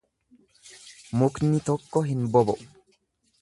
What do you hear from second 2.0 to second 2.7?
hin boba'u.